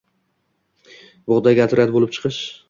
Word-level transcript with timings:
bug‘doyga 1.33 1.69
otryad 1.71 1.95
bo‘lib 1.99 2.17
chiqish 2.19 2.43